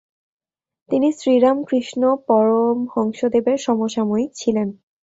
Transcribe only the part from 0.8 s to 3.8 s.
তিনি শ্রীরামকৃষ্ণ পরমহংসদেবের